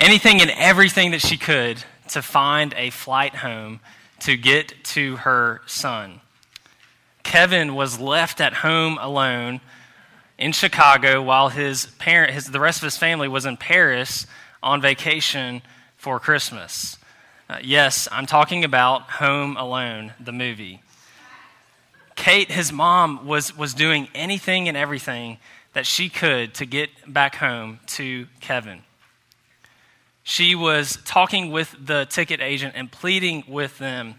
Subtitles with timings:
[0.00, 3.80] anything and everything that she could to find a flight home
[4.20, 6.20] to get to her son.
[7.22, 9.60] Kevin was left at home alone
[10.38, 14.26] in Chicago while his parent, his, the rest of his family was in Paris
[14.62, 15.60] on vacation
[15.96, 16.96] for Christmas.
[17.48, 20.82] Uh, yes, I'm talking about Home Alone, the movie.
[22.14, 25.38] Kate, his mom, was, was doing anything and everything
[25.74, 28.82] that she could to get back home to Kevin.
[30.22, 34.16] She was talking with the ticket agent and pleading with them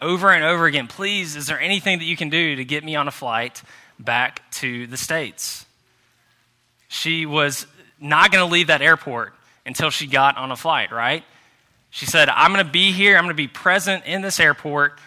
[0.00, 2.96] over and over again please, is there anything that you can do to get me
[2.96, 3.62] on a flight
[3.98, 5.64] back to the States?
[6.88, 7.66] She was
[8.00, 9.32] not going to leave that airport
[9.64, 11.24] until she got on a flight, right?
[11.90, 14.98] She said, I'm going to be here, I'm going to be present in this airport,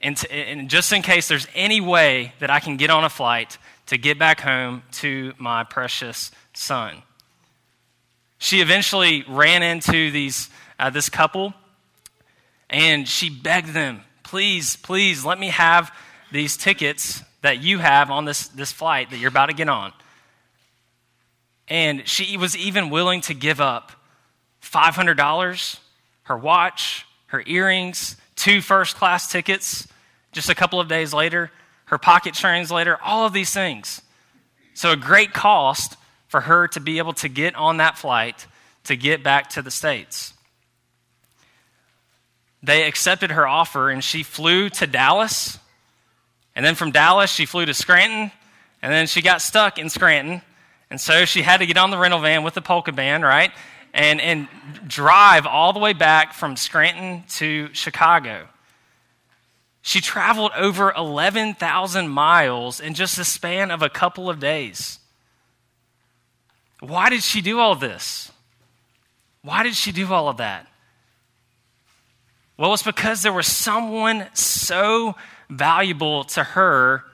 [0.00, 3.58] and, and just in case there's any way that I can get on a flight
[3.86, 7.02] to get back home to my precious son.
[8.38, 10.48] She eventually ran into these,
[10.78, 11.54] uh, this couple
[12.70, 15.92] and she begged them, please, please let me have
[16.30, 19.92] these tickets that you have on this, this flight that you're about to get on.
[21.68, 23.92] And she was even willing to give up
[24.62, 25.78] $500,
[26.24, 29.88] her watch, her earrings, two first class tickets
[30.32, 31.50] just a couple of days later,
[31.86, 34.02] her pocket translator, all of these things.
[34.74, 35.96] So, a great cost
[36.28, 38.46] for her to be able to get on that flight
[38.84, 40.34] to get back to the States.
[42.62, 45.58] They accepted her offer and she flew to Dallas.
[46.54, 48.32] And then from Dallas, she flew to Scranton.
[48.82, 50.42] And then she got stuck in Scranton.
[50.90, 53.52] And so she had to get on the rental van with the polka band, right?
[53.94, 54.48] And, and
[54.86, 58.48] drive all the way back from Scranton to Chicago.
[59.82, 64.97] She traveled over 11,000 miles in just the span of a couple of days.
[66.80, 68.30] Why did she do all this?
[69.42, 70.66] Why did she do all of that?
[72.56, 75.14] Well, it's because there was someone so
[75.48, 77.04] valuable to her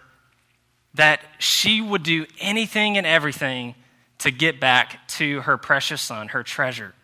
[0.94, 3.74] that she would do anything and everything
[4.18, 6.94] to get back to her precious son, her treasure.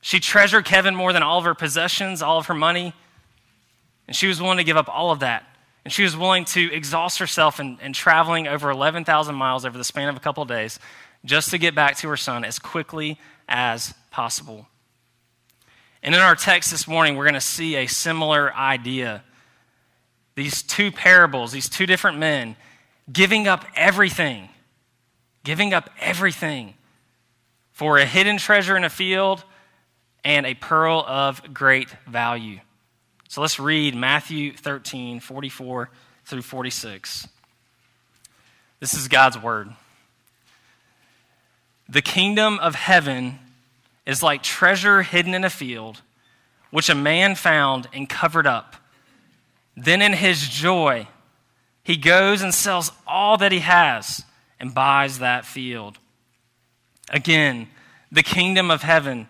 [0.00, 2.94] She treasured Kevin more than all of her possessions, all of her money,
[4.06, 5.44] and she was willing to give up all of that.
[5.84, 9.84] And she was willing to exhaust herself in, in traveling over 11,000 miles over the
[9.84, 10.78] span of a couple of days
[11.24, 13.18] just to get back to her son as quickly
[13.48, 14.66] as possible.
[16.02, 19.22] And in our text this morning, we're going to see a similar idea.
[20.34, 22.56] These two parables, these two different men
[23.12, 24.48] giving up everything,
[25.44, 26.74] giving up everything
[27.72, 29.44] for a hidden treasure in a field
[30.24, 32.60] and a pearl of great value.
[33.30, 35.88] So let's read Matthew 13, 44
[36.24, 37.28] through 46.
[38.80, 39.70] This is God's word.
[41.88, 43.38] The kingdom of heaven
[44.04, 46.00] is like treasure hidden in a field,
[46.72, 48.74] which a man found and covered up.
[49.76, 51.06] Then, in his joy,
[51.84, 54.24] he goes and sells all that he has
[54.58, 55.98] and buys that field.
[57.08, 57.68] Again,
[58.10, 59.28] the kingdom of heaven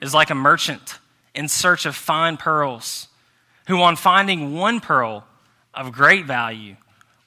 [0.00, 1.00] is like a merchant
[1.34, 3.08] in search of fine pearls,
[3.66, 5.26] who, on finding one pearl
[5.74, 6.76] of great value,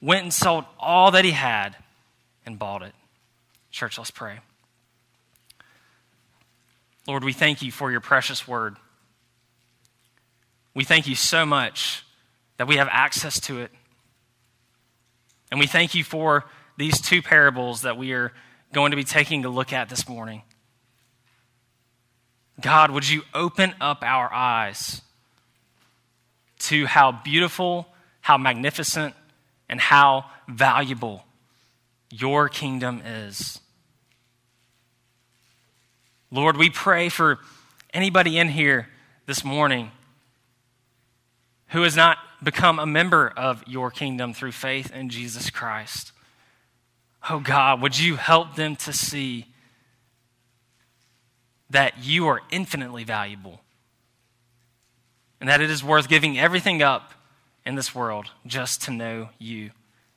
[0.00, 1.76] went and sold all that he had
[2.44, 2.92] and bought it.
[3.70, 4.38] Church, let's pray.
[7.06, 8.76] Lord, we thank you for your precious word.
[10.74, 12.04] We thank you so much
[12.56, 13.70] that we have access to it.
[15.50, 16.44] And we thank you for
[16.76, 18.32] these two parables that we are
[18.72, 20.42] going to be taking a look at this morning.
[22.60, 25.02] God, would you open up our eyes
[26.68, 27.86] to how beautiful,
[28.20, 29.14] how magnificent,
[29.68, 31.24] and how valuable
[32.10, 33.60] your kingdom is?
[36.30, 37.38] Lord, we pray for
[37.92, 38.88] anybody in here
[39.26, 39.90] this morning
[41.68, 46.12] who has not become a member of your kingdom through faith in Jesus Christ.
[47.30, 49.46] Oh God, would you help them to see
[51.70, 53.60] that you are infinitely valuable
[55.44, 57.12] and that it is worth giving everything up
[57.66, 59.72] in this world just to know you?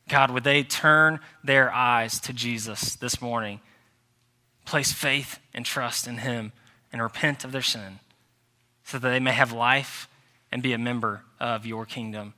[0.07, 3.59] God, would they turn their eyes to Jesus this morning?
[4.67, 6.51] place faith and trust in Him
[6.91, 7.99] and repent of their sin
[8.83, 10.07] so that they may have life
[10.51, 12.33] and be a member of your kingdom.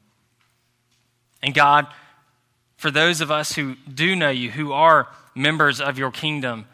[1.44, 1.88] And God,
[2.78, 6.66] for those of us who do know you, who are members of your kingdom,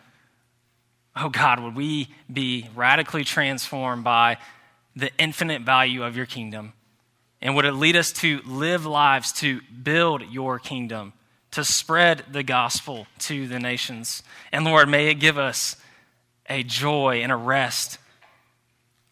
[1.15, 4.37] oh God, would we be radically transformed by
[4.95, 6.73] the infinite value of your kingdom?
[7.41, 11.13] And would it lead us to live lives to build your kingdom?
[11.55, 14.23] to spread the gospel to the nations.
[14.51, 15.77] And Lord, may it give us
[16.49, 17.97] a joy and a rest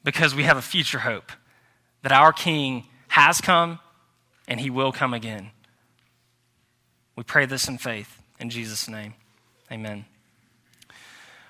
[0.04, 1.32] because we have a future hope
[2.02, 3.80] that our King has come
[4.46, 5.52] and he will come again.
[7.16, 8.22] We pray this in faith.
[8.42, 9.14] In Jesus' name,
[9.72, 10.04] amen.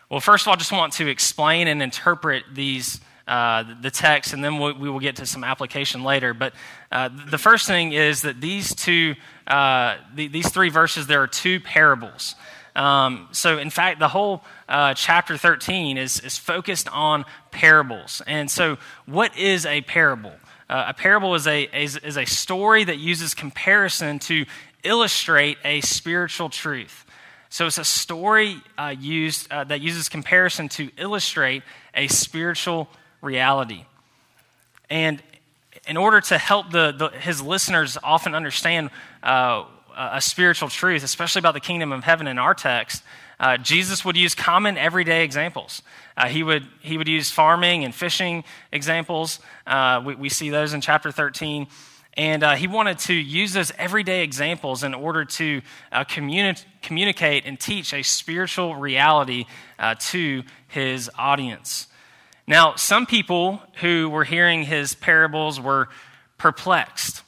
[0.09, 3.01] Well, first of all, I just want to explain and interpret these.
[3.25, 6.33] Uh, the text, and then we, we, will get to some application later.
[6.33, 6.51] But
[6.91, 9.15] uh, the first thing is that these two,
[9.47, 12.35] uh, the, these three verses, there are two parables.
[12.75, 18.21] Um, so, in fact, the whole uh, chapter 13 is, is focused on parables.
[18.27, 20.33] And so, what is a parable?
[20.69, 24.45] Uh, a parable is a, is, is a story that uses comparison to
[24.83, 27.05] illustrate a spiritual truth.
[27.49, 31.61] So it's a story uh, used, uh, that uses comparison to illustrate
[31.93, 32.89] a spiritual
[33.23, 33.85] reality.
[34.89, 35.23] And
[35.87, 38.89] in order to help the, the his listeners often understand
[39.23, 39.65] uh,
[39.95, 43.03] a spiritual truth, especially about the kingdom of heaven in our text,
[43.39, 45.81] uh, Jesus would use common everyday examples.
[46.15, 49.39] Uh, he, would, he would use farming and fishing examples.
[49.65, 51.67] Uh, we, we, see those in chapter 13.
[52.15, 55.61] And uh, he wanted to use those everyday examples in order to
[55.91, 59.45] uh, communi- communicate and teach a spiritual reality
[59.99, 61.87] to his audience.
[62.45, 65.89] Now, some people who were hearing his parables were
[66.37, 67.23] perplexed.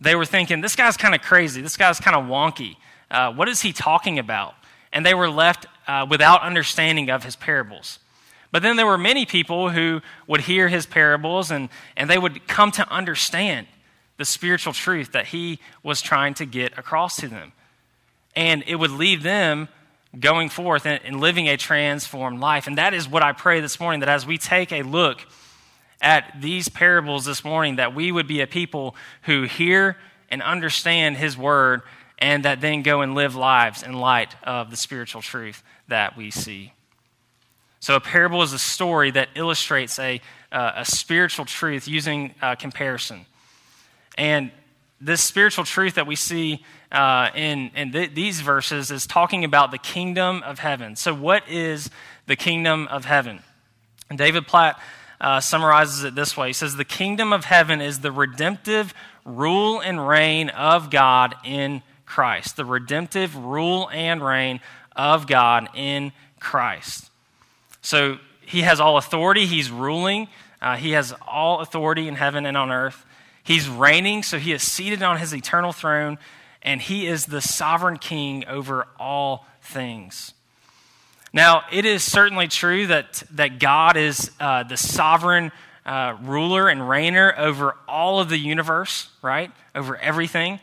[0.00, 1.60] They were thinking, this guy's kind of crazy.
[1.60, 2.76] This guy's kind of wonky.
[3.10, 4.54] Uh, what is he talking about?
[4.92, 7.98] And they were left uh, without understanding of his parables.
[8.50, 12.46] But then there were many people who would hear his parables and, and they would
[12.48, 13.66] come to understand
[14.16, 17.52] the spiritual truth that he was trying to get across to them.
[18.34, 19.68] And it would leave them
[20.18, 22.66] going forth and, and living a transformed life.
[22.66, 25.26] And that is what I pray this morning that as we take a look
[26.00, 29.96] at these parables this morning, that we would be a people who hear
[30.30, 31.82] and understand his word
[32.18, 36.30] and that then go and live lives in light of the spiritual truth that we
[36.30, 36.72] see.
[37.80, 40.20] So, a parable is a story that illustrates a,
[40.50, 43.24] uh, a spiritual truth using uh, comparison.
[44.16, 44.50] And
[45.00, 49.70] this spiritual truth that we see uh, in, in th- these verses is talking about
[49.70, 50.96] the kingdom of heaven.
[50.96, 51.90] So, what is
[52.26, 53.40] the kingdom of heaven?
[54.08, 54.80] And David Platt
[55.20, 58.94] uh, summarizes it this way He says, The kingdom of heaven is the redemptive
[59.24, 62.56] rule and reign of God in Christ.
[62.56, 64.60] The redemptive rule and reign
[64.96, 67.10] of God in Christ.
[67.82, 70.28] So, he has all authority, he's ruling,
[70.62, 73.04] uh, he has all authority in heaven and on earth.
[73.42, 76.18] He's reigning, so he is seated on his eternal throne,
[76.68, 80.34] and he is the sovereign king over all things.
[81.32, 85.50] Now, it is certainly true that, that God is uh, the sovereign
[85.86, 89.50] uh, ruler and reigner over all of the universe, right?
[89.74, 90.60] Over everything.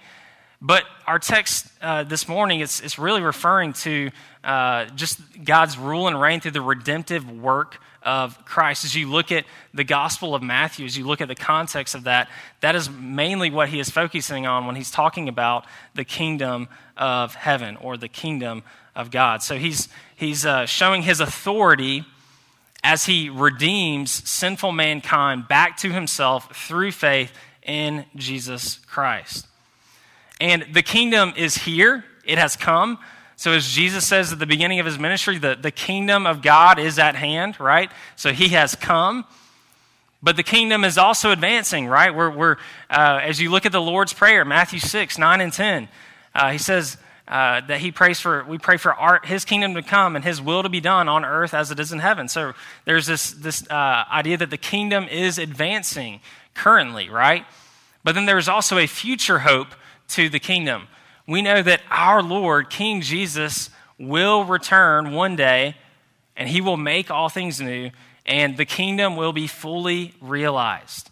[0.61, 4.11] But our text uh, this morning is, really referring to
[4.45, 8.85] uh, just God's rule and reign through the redemptive work of Christ.
[8.85, 12.03] As you look at the Gospel of Matthew, as you look at the context of
[12.03, 12.29] that,
[12.61, 15.65] that is mainly what he is focusing on when he's talking about
[15.95, 18.61] the kingdom of heaven or the kingdom
[18.95, 19.41] of God.
[19.41, 22.05] So he's, he's uh, showing his authority
[22.83, 27.33] as he redeems sinful mankind back to himself through faith
[27.63, 29.47] in Jesus Christ.
[30.39, 32.99] And the kingdom is here, it has come.
[33.37, 36.79] So, as Jesus says at the beginning of his ministry, the, the kingdom of God
[36.79, 37.91] is at hand, right?
[38.15, 39.25] So, he has come.
[40.23, 42.15] But the kingdom is also advancing, right?
[42.15, 42.57] We're, we're
[42.89, 45.87] uh, as you look at the Lord's Prayer, Matthew 6, 9, and 10,
[46.33, 49.81] uh, he says uh, that he prays for, we pray for our, his kingdom to
[49.81, 52.27] come and his will to be done on earth as it is in heaven.
[52.27, 52.53] So
[52.85, 56.21] there's this, this uh, idea that the kingdom is advancing
[56.53, 57.45] currently, right?
[58.03, 59.69] But then there's also a future hope
[60.09, 60.87] to the kingdom
[61.27, 65.75] we know that our Lord, King Jesus, will return one day
[66.35, 67.91] and he will make all things new
[68.25, 71.09] and the kingdom will be fully realized.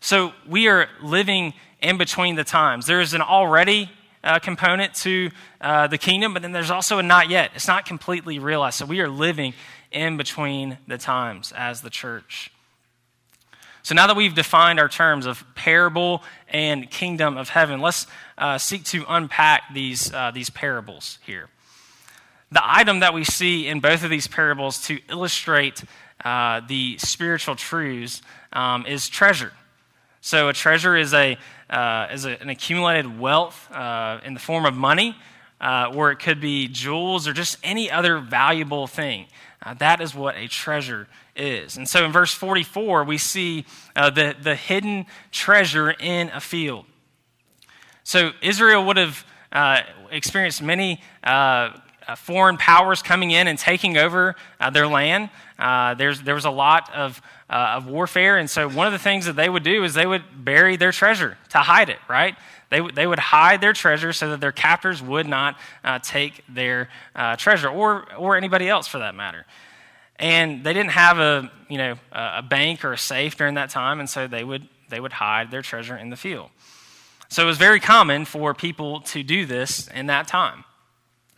[0.00, 2.86] So we are living in between the times.
[2.86, 3.90] There is an already
[4.22, 7.52] uh, component to uh, the kingdom, but then there's also a not yet.
[7.54, 8.78] It's not completely realized.
[8.78, 9.54] So we are living
[9.90, 12.50] in between the times as the church.
[13.86, 18.58] So now that we've defined our terms of parable and kingdom of heaven, let's uh,
[18.58, 21.48] seek to unpack these, uh, these parables here.
[22.50, 25.84] The item that we see in both of these parables to illustrate
[26.24, 29.52] uh, the spiritual truths um, is treasure.
[30.20, 31.38] So, a treasure is, a,
[31.70, 35.14] uh, is a, an accumulated wealth uh, in the form of money,
[35.60, 39.26] uh, or it could be jewels or just any other valuable thing.
[39.74, 41.76] That is what a treasure is.
[41.76, 46.86] And so in verse 44, we see uh, the, the hidden treasure in a field.
[48.04, 53.96] So Israel would have uh, experienced many uh, uh, foreign powers coming in and taking
[53.96, 55.30] over uh, their land.
[55.58, 58.98] Uh, there's, there was a lot of, uh, of warfare, and so one of the
[58.98, 62.36] things that they would do is they would bury their treasure to hide it, right?
[62.70, 66.88] They, they would hide their treasure so that their captors would not uh, take their
[67.14, 69.46] uh, treasure, or, or anybody else for that matter.
[70.18, 74.00] And they didn't have a, you know, a bank or a safe during that time,
[74.00, 76.50] and so they would, they would hide their treasure in the field.
[77.28, 80.64] So it was very common for people to do this in that time.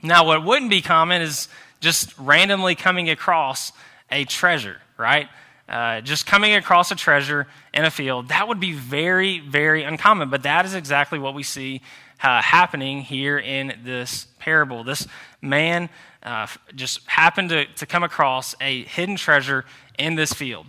[0.03, 1.49] Now, what wouldn't be common is
[1.81, 3.73] just randomly coming across
[4.11, 5.29] a treasure, right?
[5.69, 10.31] Uh, just coming across a treasure in a field, that would be very, very uncommon.
[10.31, 11.83] But that is exactly what we see
[12.23, 14.83] uh, happening here in this parable.
[14.83, 15.07] This
[15.43, 15.91] man
[16.23, 19.65] uh, just happened to, to come across a hidden treasure
[19.99, 20.67] in this field.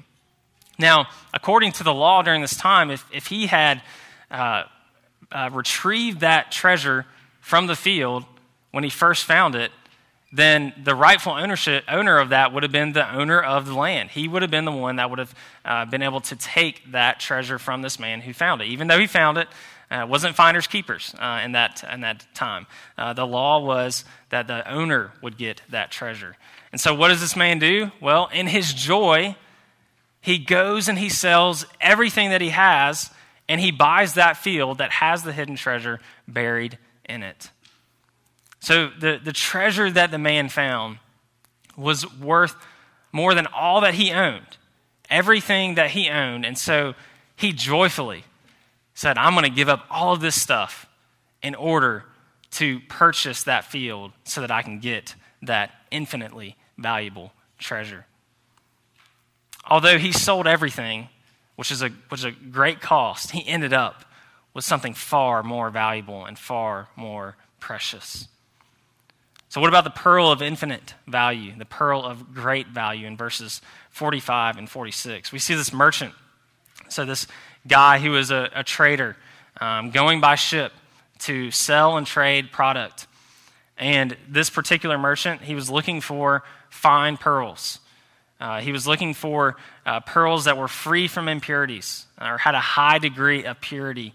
[0.77, 3.82] Now, according to the law during this time, if, if he had
[4.32, 4.63] uh,
[5.32, 7.06] uh, retrieved that treasure
[7.41, 8.25] from the field
[8.72, 9.72] when he first found it,
[10.31, 14.12] then the rightful ownership, owner of that would have been the owner of the land.
[14.12, 17.19] He would have been the one that would have uh, been able to take that
[17.19, 18.65] treasure from this man who found it.
[18.65, 19.48] Even though he found it,
[19.89, 22.67] uh, wasn't finders keepers uh, in, that, in that time.
[22.95, 26.38] Uh, the law was that the owner would get that treasure.
[26.71, 27.91] And so, what does this man do?
[28.00, 29.36] Well, in his joy,
[30.21, 33.09] he goes and he sells everything that he has
[33.48, 37.50] and he buys that field that has the hidden treasure buried in it.
[38.59, 40.99] So the, the treasure that the man found
[41.77, 42.55] was worth
[43.11, 44.57] more than all that he owned,
[45.09, 46.45] everything that he owned.
[46.45, 46.93] And so
[47.35, 48.25] he joyfully
[48.93, 50.85] said, I'm going to give up all of this stuff
[51.41, 52.03] in order
[52.51, 58.05] to purchase that field so that I can get that infinitely valuable treasure.
[59.69, 61.09] Although he sold everything,
[61.55, 64.03] which is a, which is a great cost, he ended up
[64.53, 68.27] with something far more valuable and far more precious.
[69.50, 73.62] So, what about the pearl of infinite value, the pearl of great value in verses
[73.89, 75.32] 45 and 46?
[75.32, 76.13] We see this merchant.
[76.88, 77.25] So, this
[77.68, 79.18] guy who was a, a trader
[79.60, 80.72] um, going by ship
[81.20, 83.08] to sell and trade product.
[83.75, 87.79] And this particular merchant, he was looking for fine pearls.
[88.39, 92.60] Uh, he was looking for uh, pearls that were free from impurities or had a
[92.60, 94.13] high degree of purity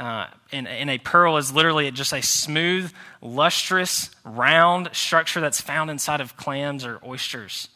[0.00, 2.90] uh, and, and, a pearl is literally just a smooth,
[3.20, 7.68] lustrous, round structure that's found inside of clams or oysters.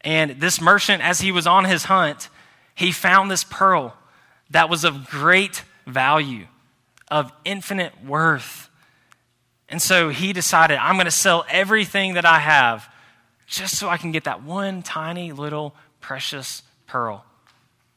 [0.00, 2.28] And this merchant, as he was on his hunt,
[2.74, 3.96] he found this pearl
[4.50, 6.46] that was of great value,
[7.08, 8.68] of infinite worth.
[9.68, 12.92] And so he decided, I'm going to sell everything that I have
[13.46, 17.24] just so I can get that one tiny little precious pearl,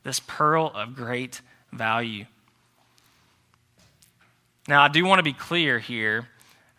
[0.04, 2.26] this pearl of great value.
[4.72, 6.30] Now, I do want to be clear here.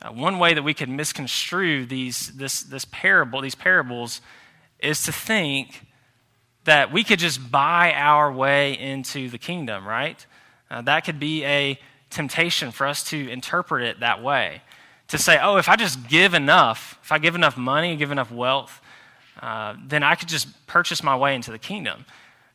[0.00, 4.22] Uh, one way that we could misconstrue these, this, this parable, these parables,
[4.78, 5.84] is to think
[6.64, 10.24] that we could just buy our way into the kingdom, right?
[10.70, 14.62] Uh, that could be a temptation for us to interpret it that way.
[15.08, 18.32] To say, oh, if I just give enough, if I give enough money, give enough
[18.32, 18.80] wealth,
[19.42, 22.06] uh, then I could just purchase my way into the kingdom.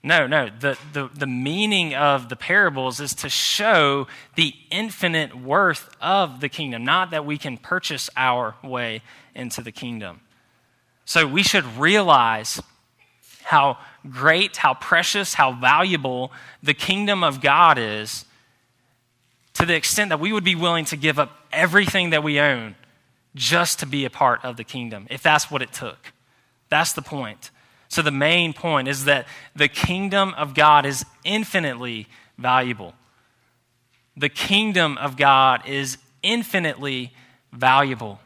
[0.08, 0.50] No, no.
[0.58, 6.48] The, the, the meaning of the parables is to show the infinite worth of the
[6.48, 9.02] kingdom, not that we can purchase our way
[9.36, 10.22] into the kingdom.
[11.04, 12.62] So we should realize
[13.44, 16.32] how great, how precious, how valuable
[16.64, 18.24] the kingdom of God is
[19.56, 22.76] to the extent that we would be willing to give up everything that we own
[23.36, 26.14] just to be a part of the kingdom, if that's what it took.
[26.70, 27.52] That's the point.
[27.90, 32.94] So, the main point is that the kingdom of God is infinitely valuable.
[34.16, 37.14] The kingdom of God is infinitely
[37.52, 38.20] valuable.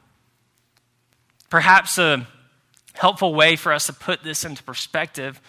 [1.49, 2.27] Perhaps a
[2.93, 5.41] helpful way for us to put this into perspective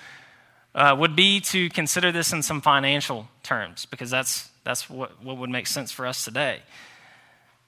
[0.75, 5.37] uh, would be to consider this in some financial terms, because that's, that's what, what
[5.37, 6.61] would make sense for us today.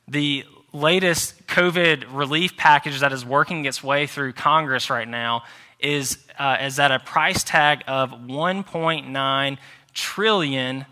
[0.09, 5.45] The latest COVID relief package that is working its way through Congress right now
[5.79, 9.59] is, uh, is at a price tag of $1.9
[9.93, 10.87] trillion.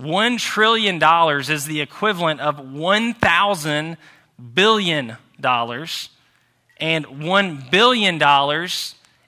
[0.00, 1.02] $1 trillion
[1.40, 3.96] is the equivalent of 1,000
[4.54, 6.10] billion dollars,
[6.78, 8.68] and $1 billion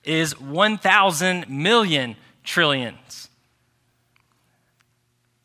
[0.04, 3.28] is 1,000 million trillions.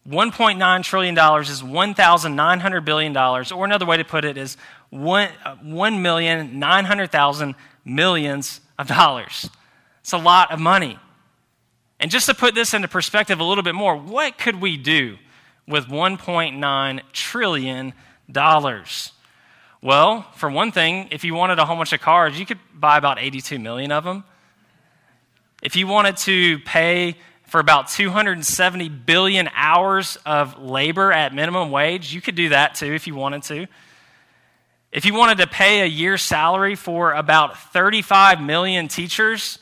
[0.08, 4.58] $1.9 trillion is $1,900 billion, or another way to put it is
[4.94, 7.56] 1,900,000
[7.86, 9.50] millions of dollars.
[10.02, 11.00] It's a lot of money.
[12.00, 15.18] And just to put this into perspective a little bit more, what could we do
[15.68, 17.94] with $1.9 trillion?
[19.84, 22.98] Well, for one thing, if you wanted a whole bunch of cars, you could buy
[22.98, 24.24] about 82 million of them.
[25.62, 32.14] If you wanted to pay for about 270 billion hours of labor at minimum wage,
[32.14, 33.68] you could do that too if you wanted to.
[34.92, 39.58] If you wanted to pay a year's salary for about 35 million teachers,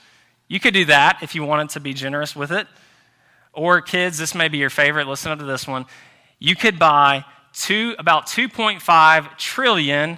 [0.47, 2.67] you could do that if you wanted to be generous with it.
[3.53, 5.07] Or, kids, this may be your favorite.
[5.07, 5.85] Listen up to this one.
[6.39, 10.17] You could buy two, about 2.5 trillion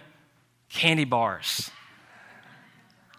[0.70, 1.70] candy bars.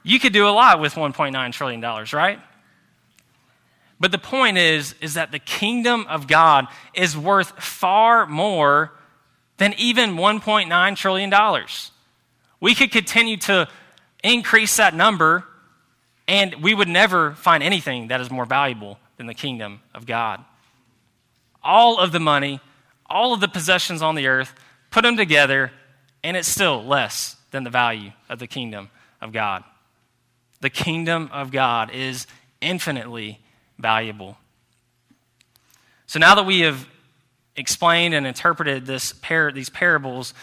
[0.02, 1.80] You could do a lot with $1.9 trillion,
[2.12, 2.40] right?
[4.00, 8.92] But the point is, is that the kingdom of God is worth far more
[9.56, 11.66] than even $1.9 trillion.
[12.60, 13.68] We could continue to
[14.22, 15.44] increase that number,
[16.28, 20.44] and we would never find anything that is more valuable than the kingdom of God.
[21.62, 22.60] All of the money,
[23.06, 24.54] all of the possessions on the earth,
[24.90, 25.72] put them together,
[26.24, 28.90] and it's still less than the value of the kingdom
[29.20, 29.64] of God.
[30.60, 32.26] The kingdom of God is
[32.60, 33.40] infinitely
[33.78, 34.38] valuable.
[36.06, 36.86] So now that we have
[37.56, 40.34] explained and interpreted this par- these parables,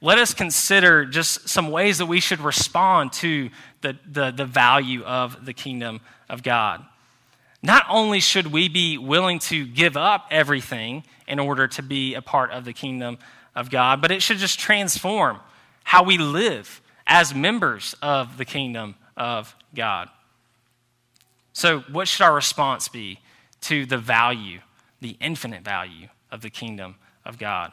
[0.00, 3.50] let us consider just some ways that we should respond to
[3.82, 6.84] the, the, the value of the kingdom of God.
[7.62, 12.22] Not only should we be willing to give up everything in order to be a
[12.22, 13.18] part of the kingdom
[13.54, 15.38] of God, but it should just transform
[15.84, 20.08] how we live as members of the kingdom of God.
[21.52, 23.20] So, what should our response be
[23.62, 24.60] to the value,
[25.00, 27.72] the infinite value of the kingdom of God?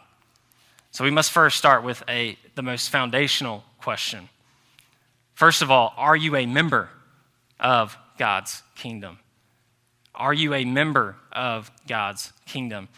[0.91, 4.29] So, we must first start with a, the most foundational question.
[5.33, 6.89] First of all, are you a member
[7.59, 9.19] of God's kingdom?
[10.13, 12.89] Are you a member of God's kingdom?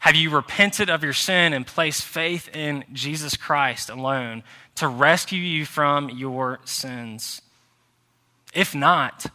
[0.00, 4.42] Have you repented of your sin and placed faith in Jesus Christ alone
[4.76, 7.42] to rescue you from your sins?
[8.54, 9.26] If not,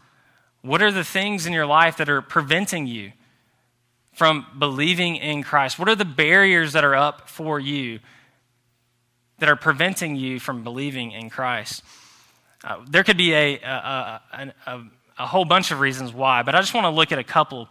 [0.62, 3.12] what are the things in your life that are preventing you
[4.16, 5.78] from believing in Christ?
[5.78, 8.00] What are the barriers that are up for you
[9.40, 11.84] that are preventing you from believing in Christ?
[12.64, 14.22] Uh, there could be a, a,
[14.66, 14.84] a,
[15.20, 17.68] a whole bunch of reasons why, but I just want to look at a couple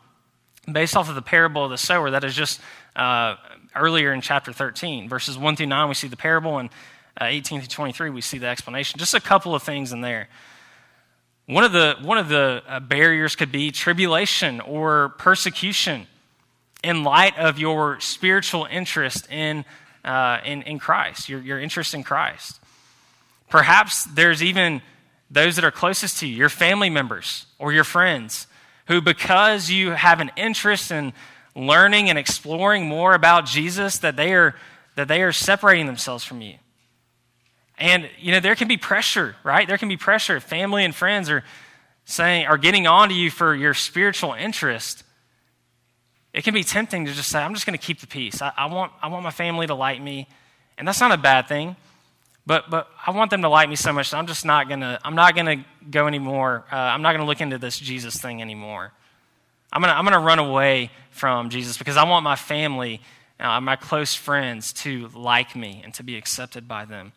[0.70, 2.60] based off of the parable of the sower that is just
[2.94, 3.36] uh,
[3.74, 5.08] earlier in chapter 13.
[5.08, 6.68] Verses 1 through 9, we see the parable, and
[7.20, 8.98] uh, 18 through 23, we see the explanation.
[8.98, 10.28] Just a couple of things in there.
[11.46, 16.06] One of the, one of the uh, barriers could be tribulation or persecution
[16.84, 19.64] in light of your spiritual interest in,
[20.04, 22.60] uh, in, in Christ, your, your interest in Christ.
[23.48, 24.82] Perhaps there's even
[25.30, 28.46] those that are closest to you, your family members or your friends,
[28.86, 31.12] who, because you have an interest in
[31.56, 34.54] learning and exploring more about Jesus, that they are,
[34.96, 36.56] that they are separating themselves from you.
[37.78, 39.66] And, you know, there can be pressure, right?
[39.66, 40.38] There can be pressure.
[40.40, 41.44] Family and friends are
[42.04, 45.03] saying, are getting on to you for your spiritual interest.
[46.34, 48.42] It can be tempting to just say, I'm just going to keep the peace.
[48.42, 50.26] I, I, want, I want my family to like me.
[50.76, 51.76] And that's not a bad thing.
[52.44, 54.80] But, but I want them to like me so much that I'm just not going
[54.80, 56.64] to, I'm not going to go anymore.
[56.70, 58.92] Uh, I'm not going to look into this Jesus thing anymore.
[59.72, 63.00] I'm going to, I'm going to run away from Jesus because I want my family,
[63.38, 67.12] uh, my close friends to like me and to be accepted by them.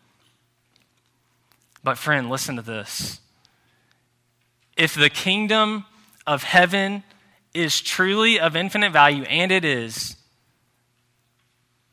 [1.84, 3.20] But, friend, listen to this.
[4.78, 5.86] If the kingdom
[6.28, 7.04] of heaven
[7.54, 10.16] is truly of infinite value, and it is,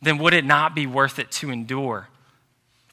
[0.03, 2.09] then would it not be worth it to endure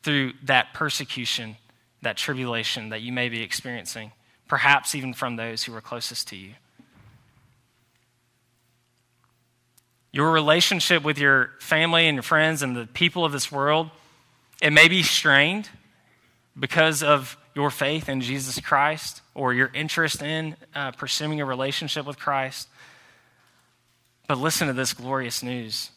[0.04, 1.58] through that persecution,
[2.02, 4.12] that tribulation that you may be experiencing,
[4.48, 6.54] perhaps even from those who are closest to you?
[10.14, 13.90] Your relationship with your family and your friends and the people of this world,
[14.62, 15.70] it may be strained
[16.60, 22.06] because of your faith in Jesus Christ or your interest in uh, pursuing a relationship
[22.06, 22.68] with Christ.
[24.28, 25.92] But listen to this glorious news.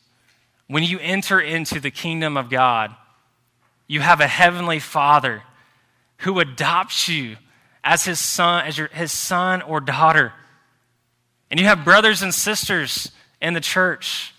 [0.67, 2.95] When you enter into the kingdom of God,
[3.87, 5.43] you have a heavenly Father
[6.19, 7.37] who adopts you
[7.83, 10.33] as his son, as your, his son or daughter.
[11.51, 14.35] And you have brothers and sisters in the church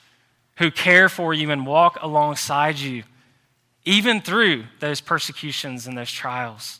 [0.58, 3.04] who care for you and walk alongside you
[3.86, 6.80] even through those persecutions and those trials.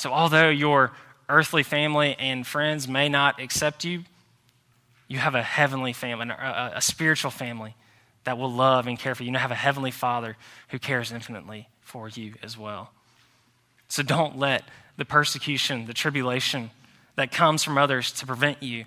[0.00, 0.92] So, although your
[1.28, 4.04] earthly family and friends may not accept you,
[5.08, 7.74] you have a heavenly family, a, spiritual family
[8.24, 9.30] that will love and care for you.
[9.30, 10.36] You have a heavenly Father
[10.68, 12.92] who cares infinitely for you as well.
[13.88, 14.64] So, don't let
[14.96, 16.70] the persecution, the tribulation
[17.16, 18.86] that comes from others to prevent you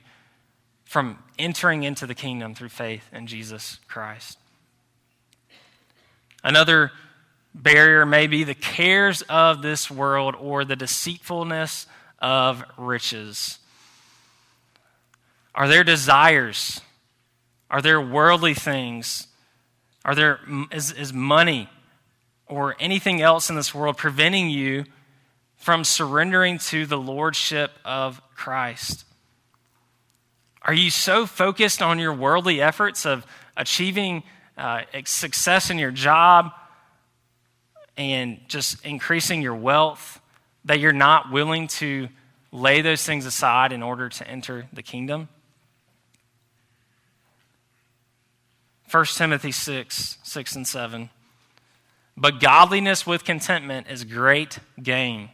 [0.85, 4.39] from entering into the kingdom through faith in Jesus Christ.
[6.43, 6.91] Another
[7.53, 11.87] barrier may be the cares of this world or the deceitfulness
[12.19, 13.59] of riches.
[15.53, 16.81] Are there desires?
[17.69, 19.27] Are there worldly things?
[20.05, 20.39] Are there
[20.71, 21.69] is, is money
[22.47, 24.85] or anything else in this world preventing you
[25.55, 29.05] from surrendering to the lordship of Christ?
[30.61, 34.23] Are you so focused on your worldly efforts of achieving
[34.57, 36.51] uh, success in your job
[37.97, 40.19] and just increasing your wealth
[40.65, 42.09] that you're not willing to
[42.51, 45.27] lay those things aside in order to enter the kingdom?
[48.89, 51.09] 1 Timothy 6, 6 and 7.
[52.15, 55.29] But godliness with contentment is great gain.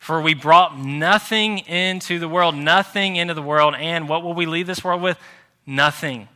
[0.00, 4.46] For we brought nothing into the world, nothing into the world, and what will we
[4.46, 5.18] leave this world with?
[5.64, 6.28] Nothing.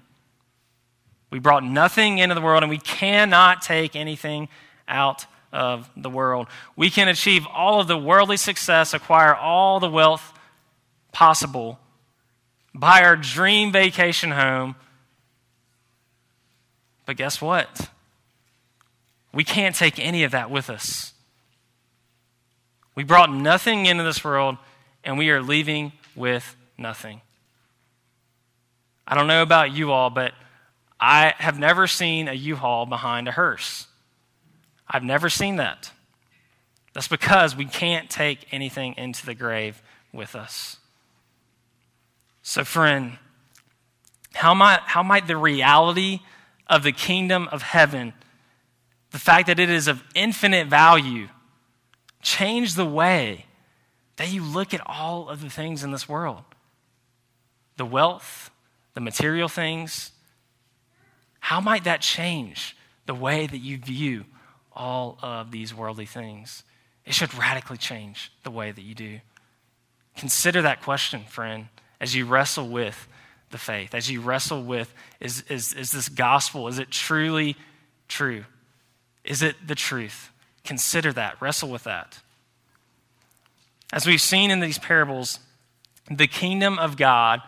[1.31, 4.49] We brought nothing into the world, and we cannot take anything
[4.91, 6.49] out of the world.
[6.77, 10.33] We can achieve all of the worldly success, acquire all the wealth
[11.13, 11.79] possible,
[12.75, 14.77] buy our dream vacation home.
[17.07, 17.89] But guess what?
[19.33, 21.13] We can't take any of that with us.
[22.95, 24.59] We brought nothing into this world,
[25.05, 27.21] and we are leaving with nothing.
[29.07, 30.33] I don't know about you all, but
[31.01, 33.87] I have never seen a U Haul behind a hearse.
[34.91, 35.93] I've never seen that.
[36.93, 39.81] That's because we can't take anything into the grave
[40.13, 40.79] with us.
[42.43, 43.19] So, friend,
[44.35, 46.21] how might, how might the reality
[46.67, 48.13] of the kingdom of heaven,
[49.13, 51.29] the fact that it is of infinite value,
[52.23, 53.47] change the way
[54.17, 56.43] that you look at all of the things in this world?
[57.77, 58.51] The wealth,
[58.95, 60.11] the material things,
[61.39, 62.77] how might that change
[63.07, 64.25] the way that you view
[64.73, 66.63] all of these worldly things?
[67.05, 69.21] It should radically change the way that you do.
[70.17, 71.69] Consider that question, friend,
[72.01, 73.09] as you wrestle with
[73.51, 77.57] the faith, as you wrestle with is, is, is this gospel, is it truly
[78.09, 78.45] true?
[79.25, 80.31] Is it the truth?
[80.65, 82.19] Consider that, wrestle with that.
[83.93, 85.41] As we've seen in these parables,
[86.11, 87.43] the kingdom of God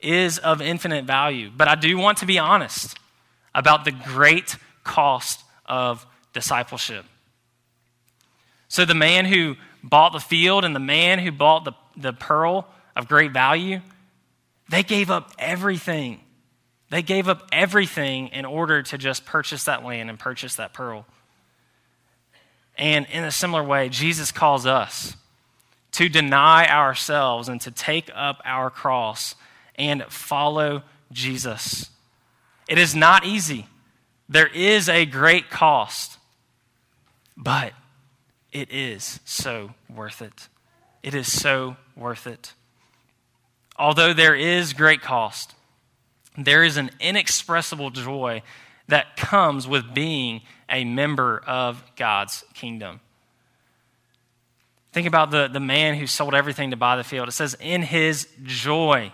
[0.00, 1.50] is of infinite value.
[1.54, 2.98] But I do want to be honest
[3.54, 7.04] about the great cost of discipleship.
[8.68, 12.66] So, the man who bought the field and the man who bought the, the pearl
[12.96, 13.80] of great value,
[14.70, 16.20] they gave up everything.
[16.90, 21.06] They gave up everything in order to just purchase that land and purchase that pearl.
[22.76, 25.16] And in a similar way, Jesus calls us
[25.92, 29.34] to deny ourselves and to take up our cross
[29.76, 31.90] and follow Jesus.
[32.68, 33.66] It is not easy.
[34.28, 36.18] There is a great cost,
[37.36, 37.72] but
[38.52, 40.48] it is so worth it.
[41.02, 42.52] It is so worth it.
[43.76, 45.54] Although there is great cost,
[46.36, 48.42] there is an inexpressible joy
[48.88, 53.00] that comes with being a member of God's kingdom.
[54.92, 57.28] Think about the, the man who sold everything to buy the field.
[57.28, 59.12] It says, in his joy,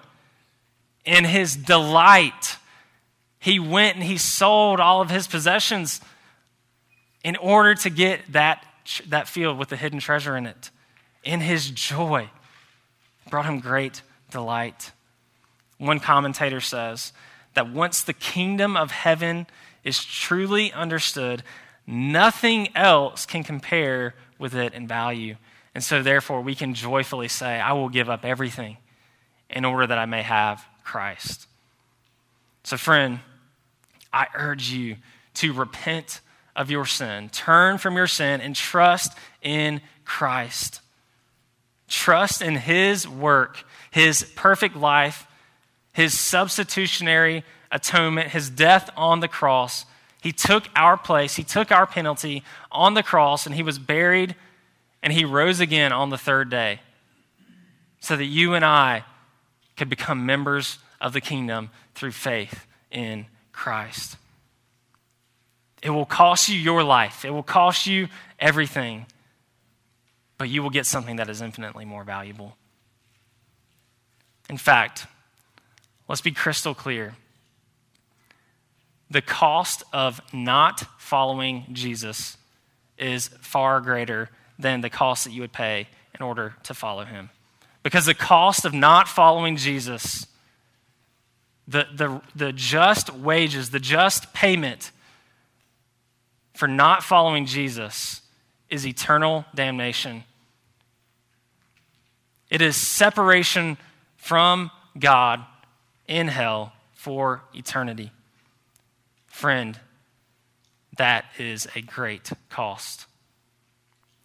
[1.05, 2.57] in his delight,
[3.39, 6.01] he went and he sold all of his possessions
[7.25, 8.65] in order to get that,
[9.09, 10.71] that field with the hidden treasure in it.
[11.25, 12.31] In his joy,
[13.29, 14.93] brought him great delight.
[15.79, 17.13] One commentator says
[17.55, 19.47] that once the kingdom of heaven
[19.85, 21.43] is truly understood,
[21.87, 25.37] nothing else can compare with it in value.
[25.75, 28.79] And so, therefore, we can joyfully say, I will give up everything
[29.51, 31.47] in order that I may have Christ.
[32.65, 33.21] So, friend,
[34.13, 34.97] I urge you
[35.35, 36.21] to repent
[36.59, 40.81] of your sin, turn from your sin, and trust in Christ.
[41.87, 45.27] Trust in His work, His perfect life,
[45.93, 49.87] His substitutionary atonement, His death on the cross.
[50.21, 52.43] He took our place, He took our penalty
[52.73, 54.35] on the cross, and He was buried,
[55.01, 56.81] and He rose again on the third day
[58.01, 59.05] so that you and I
[59.77, 64.17] could become members of the kingdom through faith in Christ.
[65.83, 69.07] It will cost you your life, it will cost you everything,
[70.37, 72.57] but you will get something that is infinitely more valuable.
[74.49, 75.07] In fact,
[76.09, 77.15] let's be crystal clear.
[79.11, 82.37] The cost of not following Jesus
[82.99, 87.31] is far greater than the cost that you would pay in order to follow him.
[87.83, 90.27] Because the cost of not following Jesus
[91.69, 94.91] the, the, the just wages, the just payment
[96.59, 98.21] for not following Jesus
[98.69, 100.25] is eternal damnation.
[102.51, 103.77] It is separation
[104.17, 105.45] from God
[106.09, 108.11] in hell for eternity.
[109.29, 109.79] Friend,
[110.97, 113.07] that is a great cost.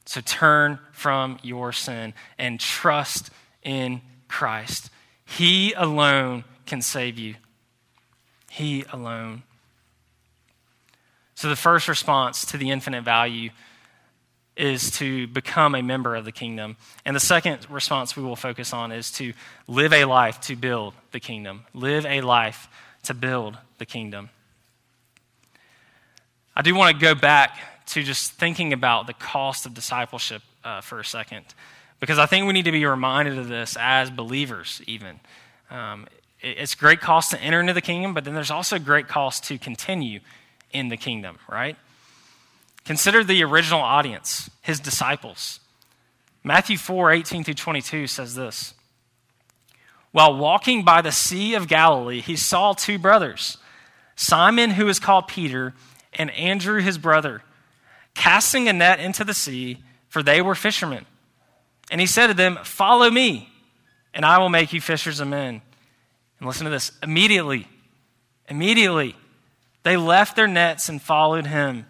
[0.06, 3.30] So turn from your sin and trust
[3.62, 4.90] in Christ.
[5.24, 7.36] He alone can save you.
[8.50, 9.44] He alone.
[11.44, 13.50] So, the first response to the infinite value
[14.56, 16.78] is to become a member of the kingdom.
[17.04, 19.34] And the second response we will focus on is to
[19.68, 21.66] live a life to build the kingdom.
[21.74, 22.70] Live a life
[23.04, 24.30] to build the kingdom.
[26.56, 30.80] I do want to go back to just thinking about the cost of discipleship uh,
[30.80, 31.44] for a second,
[32.00, 35.20] because I think we need to be reminded of this as believers, even.
[35.70, 36.08] Um,
[36.40, 39.58] it's great cost to enter into the kingdom, but then there's also great cost to
[39.58, 40.22] continue
[40.74, 41.78] in the kingdom, right?
[42.86, 45.60] Consider the original audience, his disciples.
[46.44, 48.74] Matthew 4 18 through 22 says this
[50.12, 53.58] While walking by the Sea of Galilee, he saw two brothers,
[54.16, 55.74] Simon, who is called Peter,
[56.14, 57.42] and Andrew, his brother,
[58.14, 61.06] casting a net into the sea, for they were fishermen.
[61.90, 63.50] And he said to them, Follow me,
[64.14, 65.62] and I will make you fishers of men.
[66.40, 67.68] And listen to this immediately,
[68.50, 69.16] immediately,
[69.84, 71.86] they left their nets and followed him.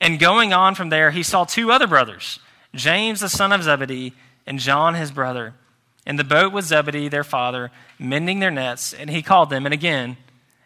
[0.00, 2.38] And going on from there, he saw two other brothers,
[2.74, 4.12] James the son of Zebedee
[4.46, 5.54] and John his brother,
[6.06, 9.66] in the boat was Zebedee their father, mending their nets, and he called them.
[9.66, 10.16] And again,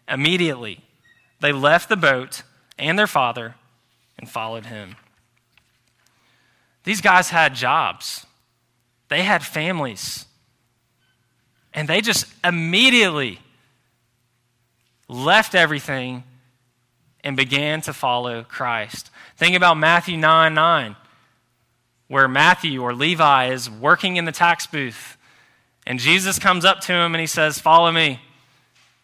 [0.07, 0.85] immediately,
[1.41, 2.43] they left the boat
[2.79, 3.55] and their father
[4.19, 4.97] and followed him.
[6.85, 8.27] These guys had jobs,
[9.09, 10.27] they had families,
[11.73, 13.39] and they just immediately
[15.09, 16.25] left everything
[17.23, 19.11] and began to follow Christ.
[19.37, 20.97] Think about Matthew 9 9,
[22.09, 25.17] where Matthew or Levi is working in the tax booth,
[25.87, 28.21] and Jesus comes up to him and he says, Follow me.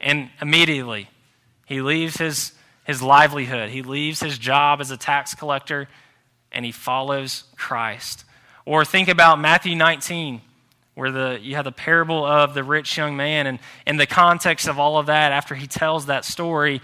[0.00, 1.08] And immediately
[1.64, 2.52] he leaves his,
[2.84, 5.88] his livelihood, he leaves his job as a tax collector,
[6.52, 8.24] and he follows Christ.
[8.64, 10.42] Or think about Matthew 19,
[10.94, 13.46] where the, you have the parable of the rich young man.
[13.46, 16.80] And in the context of all of that, after he tells that story,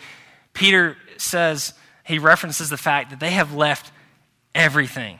[0.52, 3.92] Peter says, he references the fact that they have left
[4.54, 5.18] everything.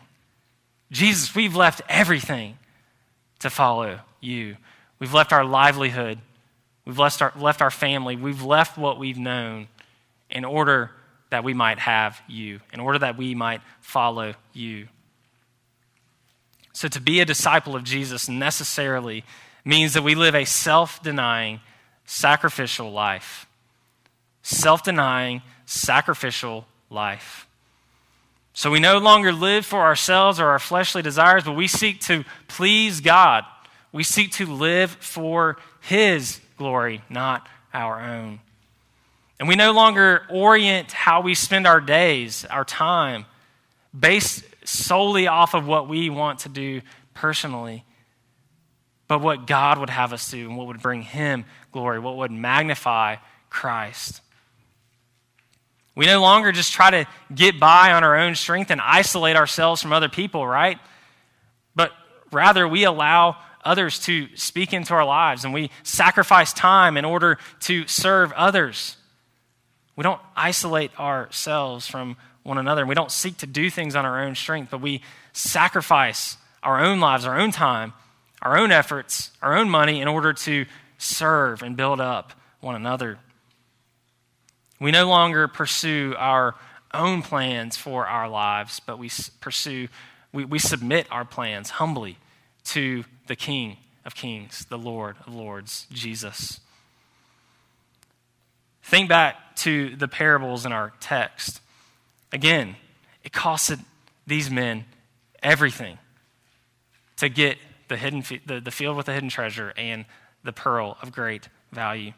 [0.90, 2.59] Jesus, we've left everything
[3.40, 4.57] to follow you.
[4.99, 6.18] We've left our livelihood.
[6.85, 8.16] We've left our, left our family.
[8.16, 9.68] We've left what we've known
[10.31, 10.90] in order
[11.31, 14.88] that we might have you, in order that we might follow you.
[16.75, 19.25] So, to be a disciple of Jesus necessarily
[19.64, 21.61] means that we live a self denying,
[22.05, 23.47] sacrificial life.
[24.42, 27.46] Self denying, sacrificial life.
[28.55, 32.24] So we no longer live for ourselves or our fleshly desires, but we seek to
[32.48, 33.44] please God.
[33.92, 38.40] We seek to live for His glory, not our own.
[39.38, 43.24] And we no longer orient how we spend our days, our time,
[43.98, 46.83] based solely off of what we want to do
[47.14, 47.85] personally,
[49.09, 52.31] but what God would have us do and what would bring Him glory, what would
[52.31, 53.16] magnify
[53.50, 54.20] Christ.
[55.94, 59.83] We no longer just try to get by on our own strength and isolate ourselves
[59.83, 60.78] from other people, right?
[61.74, 61.92] But
[62.31, 67.38] rather, we allow others to speak into our lives and we sacrifice time in order
[67.61, 68.96] to serve others.
[69.94, 72.87] We don't isolate ourselves from one another.
[72.87, 75.02] We don't seek to do things on our own strength, but we
[75.33, 77.92] sacrifice our own lives, our own time,
[78.40, 80.66] our own efforts, our own money in order to
[80.98, 83.18] serve and build up one another.
[84.83, 86.57] We no longer pursue our
[86.92, 89.87] own plans for our lives, but we pursue,
[90.33, 92.18] we, we submit our plans humbly
[92.64, 96.59] to the King of Kings, the Lord of Lords, Jesus.
[98.83, 101.61] Think back to the parables in our text.
[102.33, 102.75] Again,
[103.23, 103.79] it costed
[104.27, 104.85] these men
[105.45, 105.99] everything
[107.18, 110.07] to get the, hidden, the, the field with the hidden treasure and
[110.42, 112.14] the pearl of great value.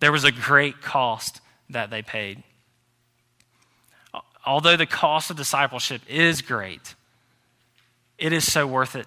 [0.00, 1.40] There was a great cost
[1.70, 2.42] that they paid.
[4.44, 6.94] Although the cost of discipleship is great,
[8.18, 9.06] it is so worth it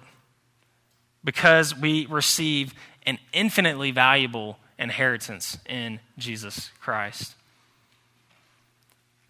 [1.22, 2.74] because we receive
[3.06, 7.34] an infinitely valuable inheritance in Jesus Christ.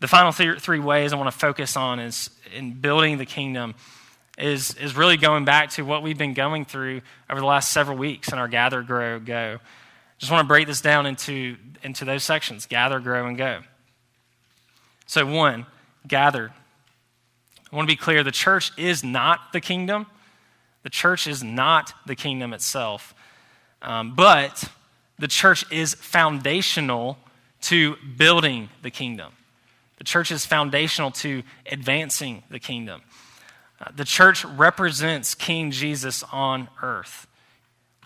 [0.00, 3.74] The final th- three ways I want to focus on is in building the kingdom
[4.36, 7.96] is, is really going back to what we've been going through over the last several
[7.96, 9.60] weeks in our Gather, Grow, Go.
[10.18, 13.62] Just want to break this down into, into those sections gather, grow, and go.
[15.06, 15.66] So, one,
[16.06, 16.52] gather.
[17.70, 20.06] I want to be clear the church is not the kingdom.
[20.82, 23.14] The church is not the kingdom itself.
[23.82, 24.64] Um, but
[25.18, 27.18] the church is foundational
[27.62, 29.32] to building the kingdom.
[29.98, 33.02] The church is foundational to advancing the kingdom.
[33.80, 37.26] Uh, the church represents King Jesus on earth.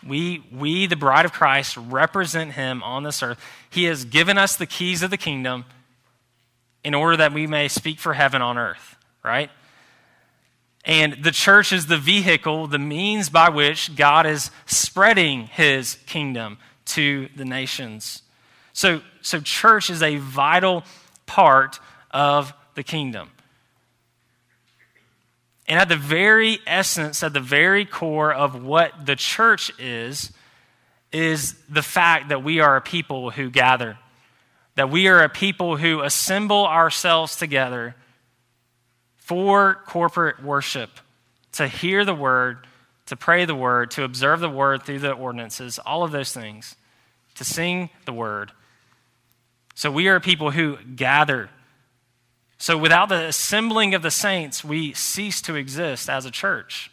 [0.06, 3.38] We, we, the bride of Christ, represent him on this earth.
[3.68, 5.64] He has given us the keys of the kingdom
[6.84, 9.50] in order that we may speak for heaven on earth, right?
[10.84, 16.58] And the church is the vehicle, the means by which God is spreading his kingdom
[16.86, 18.22] to the nations.
[18.72, 20.84] So, so church is a vital
[21.26, 21.80] part
[22.10, 23.30] of the kingdom.
[25.68, 30.32] And at the very essence, at the very core of what the church is,
[31.12, 33.98] is the fact that we are a people who gather,
[34.76, 37.94] that we are a people who assemble ourselves together
[39.18, 40.90] for corporate worship,
[41.52, 42.66] to hear the word,
[43.06, 46.76] to pray the word, to observe the word through the ordinances, all of those things,
[47.34, 48.52] to sing the word.
[49.74, 51.50] So we are people who gather
[52.58, 56.90] so without the assembling of the saints, we cease to exist as a church.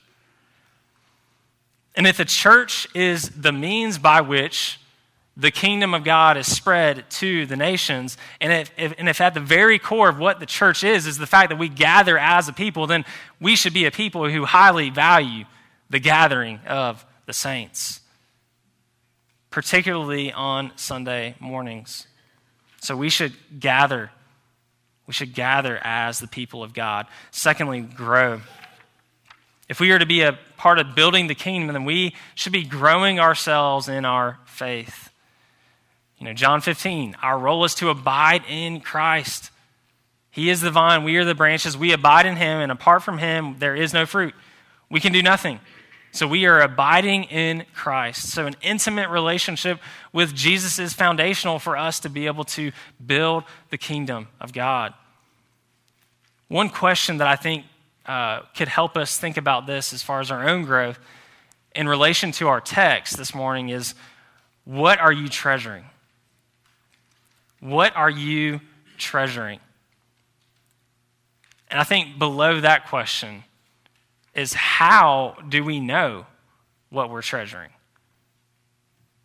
[1.96, 4.80] And if the church is the means by which
[5.38, 9.34] the kingdom of God is spread to the nations, and if, if, and if at
[9.34, 12.48] the very core of what the church is, is the fact that we gather as
[12.48, 13.04] a people, then
[13.42, 15.46] we should be a people who highly value
[15.90, 18.02] the gathering of the saints,
[19.50, 22.08] particularly on Sunday mornings.
[22.82, 24.12] So we should gather
[25.08, 27.08] we should gather as the people of God.
[27.32, 28.42] Secondly, grow.
[29.68, 32.64] If we are to be a part of building the kingdom, then we should be
[32.64, 35.10] growing ourselves in our faith.
[36.18, 39.52] You know, John 15, our role is to abide in Christ.
[40.32, 41.78] He is the vine, we are the branches.
[41.78, 44.34] We abide in him, and apart from him, there is no fruit.
[44.90, 45.60] We can do nothing.
[46.16, 48.30] So we are abiding in Christ.
[48.30, 49.82] So an intimate relationship
[50.14, 52.72] with Jesus is foundational for us to be able to
[53.06, 54.94] build the kingdom of God.
[56.48, 57.66] One question that I think
[58.06, 61.00] uh, could help us think about this as far as our own growth
[61.76, 63.94] in relation to our text this morning is
[64.64, 65.84] what are you treasuring?
[67.60, 68.62] What are you
[68.98, 69.60] treasuring?
[71.70, 73.44] And I think below that question,
[74.36, 76.26] is how do we know
[76.90, 77.70] what we're treasuring?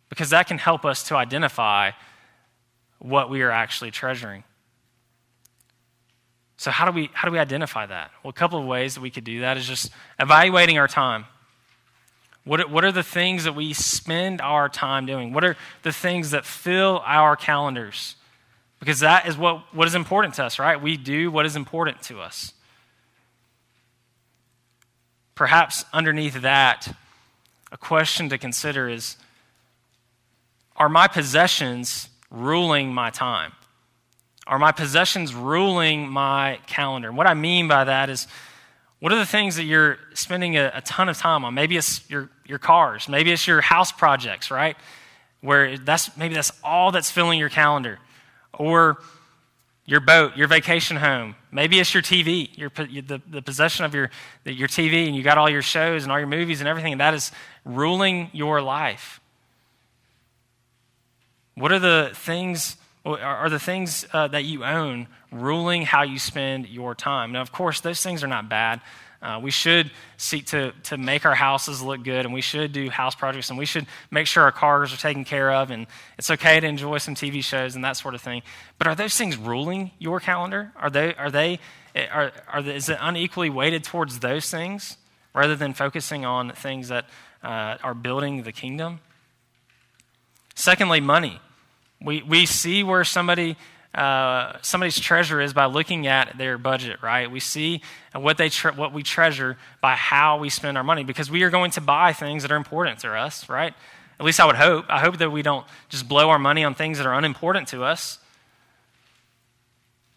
[0.09, 1.91] Because that can help us to identify
[2.99, 4.43] what we are actually treasuring.
[6.57, 8.11] So how do we how do we identify that?
[8.23, 11.25] Well, a couple of ways that we could do that is just evaluating our time.
[12.43, 15.33] What what are the things that we spend our time doing?
[15.33, 18.15] What are the things that fill our calendars?
[18.81, 20.81] Because that is what, what is important to us, right?
[20.81, 22.53] We do what is important to us.
[25.41, 26.95] Perhaps underneath that,
[27.71, 29.17] a question to consider is
[30.75, 33.51] Are my possessions ruling my time?
[34.45, 37.07] Are my possessions ruling my calendar?
[37.07, 38.27] And what I mean by that is,
[38.99, 41.55] what are the things that you're spending a, a, ton of time on?
[41.55, 43.09] Maybe it's your, your cars.
[43.09, 44.77] Maybe it's your house projects, right?
[45.39, 47.97] Where that's maybe that's all that's filling your calendar.
[48.53, 48.99] Or
[49.85, 51.35] your boat, your vacation home.
[51.51, 54.09] Maybe it's your TV, your, the, the possession of your,
[54.45, 57.01] your TV, and you got all your shows and all your movies and everything, and
[57.01, 57.31] that is
[57.65, 59.19] ruling your life.
[61.55, 66.67] What are the things, are the things uh, that you own ruling how you spend
[66.67, 67.31] your time?
[67.31, 68.81] Now, of course, those things are not bad.
[69.21, 72.89] Uh, we should seek to, to make our houses look good, and we should do
[72.89, 75.85] house projects, and we should make sure our cars are taken care of, and
[76.17, 78.41] it's okay to enjoy some TV shows and that sort of thing.
[78.79, 80.71] But are those things ruling your calendar?
[80.75, 81.59] Are they, are they,
[81.95, 84.97] are, are is it unequally weighted towards those things
[85.35, 87.05] rather than focusing on things that
[87.43, 89.01] uh, are building the kingdom?
[90.55, 91.39] Secondly, money.
[92.03, 93.55] We, we see where somebody
[93.93, 97.29] uh, somebody's treasure is by looking at their budget, right?
[97.29, 97.81] We see
[98.13, 101.49] what, they tre- what we treasure by how we spend our money because we are
[101.49, 103.73] going to buy things that are important to us, right?
[104.19, 104.85] At least I would hope.
[104.87, 107.83] I hope that we don't just blow our money on things that are unimportant to
[107.83, 108.19] us.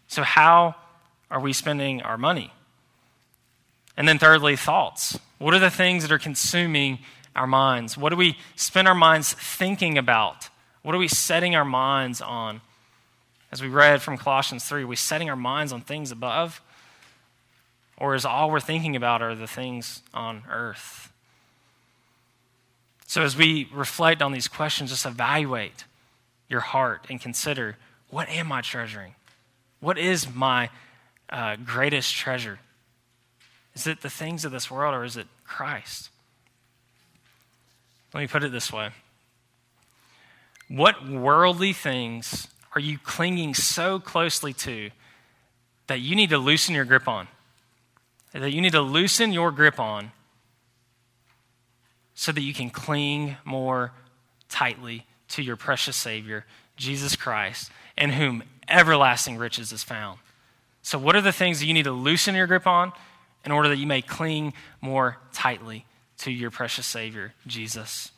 [0.07, 0.75] So, how
[1.31, 2.53] are we spending our money?
[3.97, 5.17] And then, thirdly, thoughts.
[5.39, 6.99] What are the things that are consuming
[7.35, 7.97] our minds?
[7.97, 10.49] What do we spend our minds thinking about?
[10.83, 12.61] What are we setting our minds on?
[13.55, 16.61] As we read from Colossians 3, are we setting our minds on things above?
[17.95, 21.09] Or is all we're thinking about are the things on earth?
[23.07, 25.85] So, as we reflect on these questions, just evaluate
[26.49, 27.77] your heart and consider
[28.09, 29.15] what am I treasuring?
[29.79, 30.69] What is my
[31.29, 32.59] uh, greatest treasure?
[33.73, 36.09] Is it the things of this world or is it Christ?
[38.13, 38.89] Let me put it this way
[40.67, 44.91] What worldly things are you clinging so closely to
[45.87, 47.27] that you need to loosen your grip on?
[48.33, 50.11] That you need to loosen your grip on
[52.15, 53.93] so that you can cling more
[54.49, 56.45] tightly to your precious Savior,
[56.75, 60.19] Jesus Christ, in whom everlasting riches is found.
[60.81, 62.91] So, what are the things that you need to loosen your grip on
[63.45, 65.85] in order that you may cling more tightly
[66.19, 68.11] to your precious Savior, Jesus?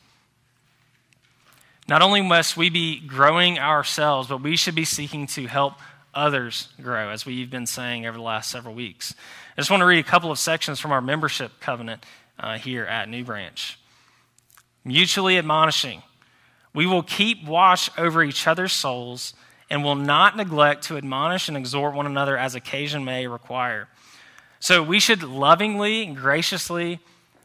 [1.88, 5.74] Not only must we be growing ourselves, but we should be seeking to help
[6.14, 9.14] others grow, as we've been saying over the last several weeks.
[9.56, 12.04] I just want to read a couple of sections from our membership covenant
[12.38, 13.78] uh, here at New Branch.
[14.84, 16.02] Mutually admonishing,
[16.74, 19.32] we will keep watch over each other's souls
[19.70, 23.88] and will not neglect to admonish and exhort one another as occasion may require.
[24.60, 27.00] So we should lovingly and graciously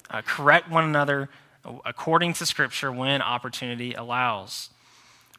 [0.10, 1.30] uh, correct one another
[1.86, 4.70] according to Scripture when opportunity allows.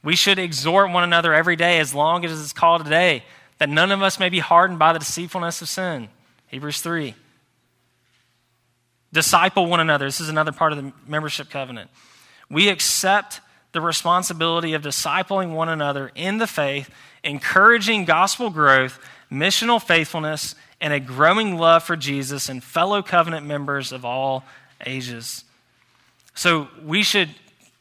[0.03, 3.25] We should exhort one another every day as long as it's called today,
[3.59, 6.09] that none of us may be hardened by the deceitfulness of sin.
[6.49, 7.15] Hebrews 3.
[9.13, 10.05] Disciple one another.
[10.05, 11.91] This is another part of the membership covenant.
[12.51, 13.41] We accept
[13.73, 16.91] the responsibility of discipling one another in the faith,
[17.23, 18.99] encouraging gospel growth,
[19.31, 24.45] missional faithfulness, and a growing love for Jesus and fellow covenant members of all
[24.85, 25.45] ages.
[26.35, 27.31] So we should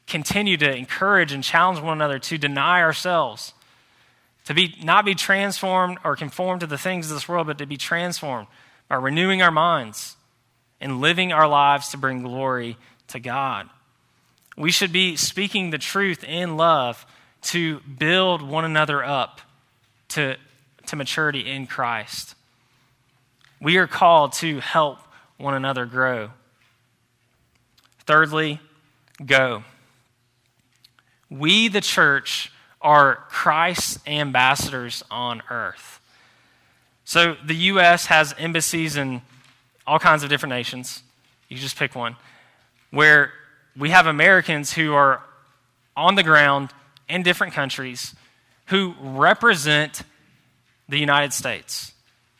[0.07, 3.53] continue to encourage and challenge one another to deny ourselves,
[4.45, 7.65] to be not be transformed or conformed to the things of this world, but to
[7.65, 8.47] be transformed
[8.87, 10.15] by renewing our minds
[10.79, 12.77] and living our lives to bring glory
[13.07, 13.69] to God.
[14.55, 17.05] We should be speaking the truth in love
[17.43, 19.41] to build one another up
[20.09, 20.35] to,
[20.87, 22.35] to maturity in Christ.
[23.59, 24.99] We are called to help
[25.37, 26.29] one another grow.
[28.05, 28.59] Thirdly,
[29.25, 29.63] go.
[31.29, 32.51] We, the church,
[32.81, 36.01] are Christ's ambassadors on earth.
[37.05, 38.07] So the U.S.
[38.07, 39.21] has embassies in
[39.87, 41.03] all kinds of different nations.
[41.47, 42.15] You just pick one.
[42.91, 43.31] Where
[43.77, 45.21] we have Americans who are
[45.95, 46.71] on the ground
[47.07, 48.15] in different countries
[48.67, 50.03] who represent
[50.87, 51.93] the United States,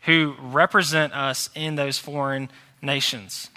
[0.04, 2.50] who represent us in those foreign
[2.82, 3.50] nations.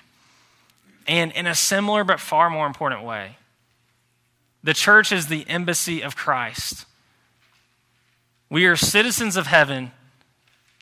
[1.06, 3.36] And in a similar but far more important way,
[4.62, 6.86] the church is the embassy of Christ.
[8.50, 9.92] We are citizens of heaven,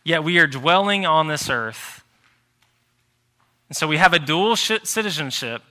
[0.04, 2.02] yet we are dwelling on this earth.
[3.68, 5.62] And so we have a dual citizenship,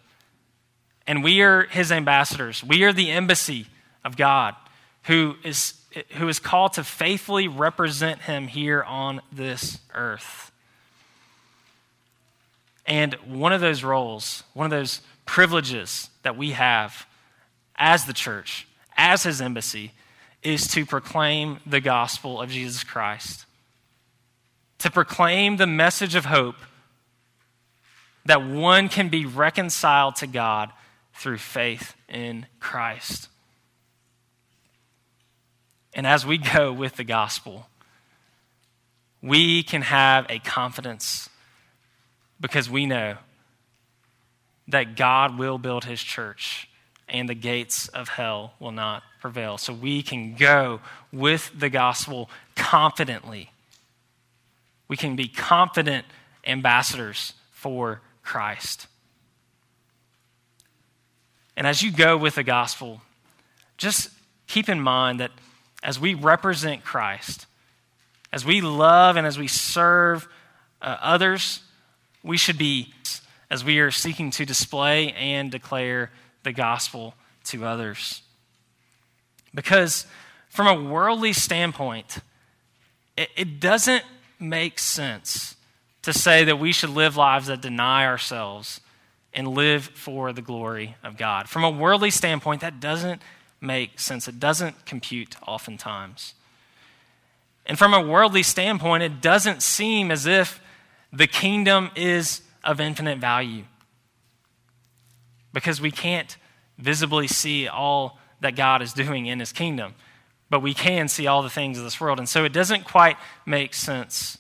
[1.06, 2.64] and we are his ambassadors.
[2.64, 3.68] We are the embassy
[4.06, 4.56] of God
[5.04, 5.74] who is,
[6.12, 10.52] who is called to faithfully represent him here on this earth.
[12.86, 17.06] And one of those roles, one of those privileges that we have
[17.76, 18.68] as the church,
[18.98, 19.94] as his embassy,
[20.42, 23.46] is to proclaim the gospel of Jesus Christ.
[24.80, 26.56] To proclaim the message of hope
[28.26, 30.72] that one can be reconciled to God
[31.14, 33.30] through faith in Christ.
[35.94, 37.68] And as we go with the gospel,
[39.22, 41.30] we can have a confidence
[42.44, 43.16] because we know
[44.68, 46.68] that God will build his church
[47.08, 49.58] and the gates of hell will not prevail.
[49.58, 50.82] So we can go
[51.14, 53.50] with the gospel confidently.
[54.90, 56.06] We can be confident
[56.46, 58.88] ambassadors for Christ.
[61.56, 63.02] And as you go with the gospel,
[63.78, 64.10] just
[64.48, 65.32] keep in mind that
[65.82, 67.46] as we represent Christ,
[68.34, 70.28] as we love and as we serve
[70.82, 71.62] uh, others,
[72.24, 72.94] we should be
[73.50, 76.12] as we are seeking to display and declare
[76.44, 77.14] the gospel
[77.46, 78.22] to others.
[79.54, 80.08] Because
[80.50, 82.18] from a worldly standpoint,
[83.18, 84.04] it, it doesn't
[84.40, 85.56] make sense
[86.02, 88.82] to say that we should live lives that deny ourselves
[89.34, 91.50] and live for the glory of God.
[91.50, 93.22] From a worldly standpoint, that doesn't
[93.62, 94.28] make sense.
[94.28, 96.34] It doesn't compute oftentimes.
[97.66, 100.60] And from a worldly standpoint, it doesn't seem as if
[101.14, 103.64] the kingdom is of infinite value
[105.54, 106.36] because we can't
[106.80, 109.94] visibly see all that God is doing in his kingdom,
[110.50, 112.18] but we can see all the things of this world.
[112.18, 114.40] And so it doesn't quite make sense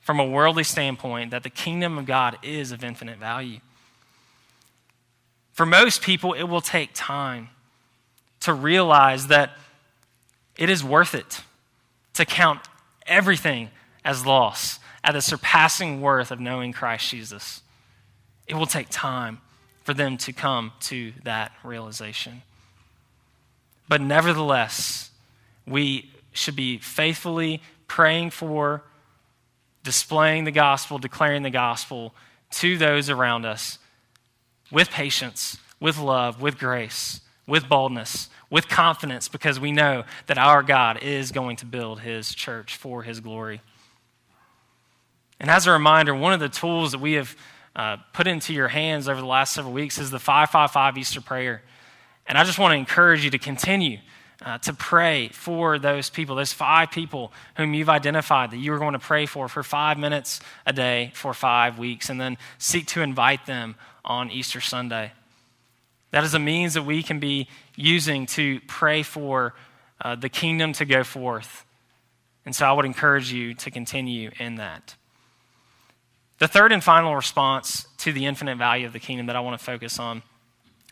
[0.00, 3.60] from a worldly standpoint that the kingdom of God is of infinite value.
[5.52, 7.50] For most people, it will take time
[8.40, 9.52] to realize that
[10.56, 11.42] it is worth it
[12.14, 12.60] to count
[13.06, 13.70] everything
[14.04, 17.62] as loss at the surpassing worth of knowing Christ Jesus.
[18.46, 19.40] It will take time
[19.84, 22.42] for them to come to that realization.
[23.88, 25.10] But nevertheless,
[25.66, 28.82] we should be faithfully praying for,
[29.82, 32.14] displaying the gospel, declaring the gospel
[32.52, 33.78] to those around us
[34.70, 40.62] with patience, with love, with grace, with boldness, with confidence, because we know that our
[40.62, 43.60] God is going to build his church for his glory.
[45.40, 47.36] And as a reminder, one of the tools that we have
[47.74, 51.62] uh, put into your hands over the last several weeks is the 555 Easter prayer.
[52.26, 53.98] And I just want to encourage you to continue
[54.44, 58.78] uh, to pray for those people, those five people whom you've identified that you are
[58.78, 62.86] going to pray for for five minutes a day for five weeks, and then seek
[62.86, 65.12] to invite them on Easter Sunday.
[66.10, 69.54] That is a means that we can be using to pray for
[70.00, 71.64] uh, the kingdom to go forth.
[72.44, 74.96] And so I would encourage you to continue in that.
[76.42, 79.56] The third and final response to the infinite value of the kingdom that I want
[79.60, 80.24] to focus on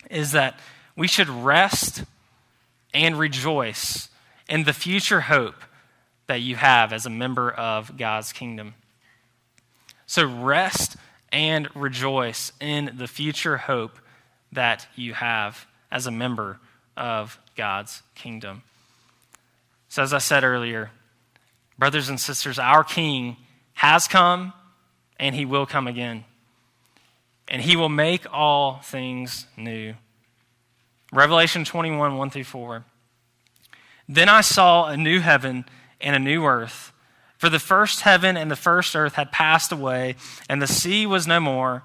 [0.08, 0.60] is that
[0.94, 2.04] we should rest
[2.94, 4.10] and rejoice
[4.48, 5.56] in the future hope
[6.28, 8.74] that you have as a member of God's kingdom.
[10.06, 10.96] So rest
[11.32, 13.98] and rejoice in the future hope
[14.52, 16.60] that you have as a member
[16.96, 18.62] of God's kingdom.
[19.88, 20.92] So, as I said earlier,
[21.76, 23.36] brothers and sisters, our King
[23.72, 24.52] has come
[25.20, 26.24] and he will come again.
[27.46, 29.94] And he will make all things new.
[31.12, 32.84] Revelation 21, 1 through 4.
[34.08, 35.66] Then I saw a new heaven
[36.00, 36.92] and a new earth.
[37.36, 40.16] For the first heaven and the first earth had passed away,
[40.48, 41.82] and the sea was no more.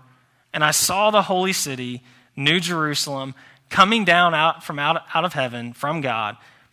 [0.53, 2.03] And I saw the holy city,
[2.35, 3.35] New Jerusalem,
[3.69, 6.37] coming down out from out, out of heaven from God,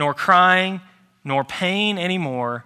[0.00, 0.80] nor crying,
[1.24, 2.64] nor pain anymore,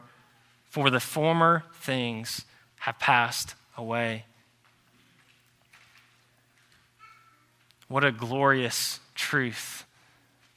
[0.70, 2.44] for the former things
[2.78, 4.24] have passed away.
[7.88, 9.84] What a glorious truth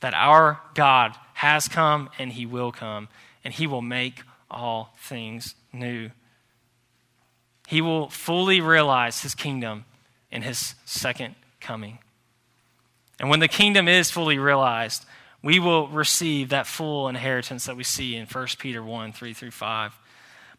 [0.02, 3.08] that our God has come and he will come,
[3.44, 4.22] and he will make
[4.52, 6.12] all things new.
[7.68, 9.86] He will fully realize his kingdom
[10.32, 11.98] in his second coming.
[13.20, 15.06] And when the kingdom is fully realized,
[15.44, 19.52] we will receive that full inheritance that we see in 1 Peter 1 3 through
[19.52, 19.94] 5.